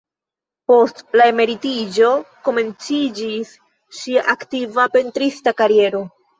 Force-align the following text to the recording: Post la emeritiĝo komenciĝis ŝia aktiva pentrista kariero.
Post 0.69 1.03
la 1.21 1.27
emeritiĝo 1.31 2.09
komenciĝis 2.49 3.55
ŝia 4.01 4.27
aktiva 4.37 4.91
pentrista 4.99 5.59
kariero. 5.65 6.05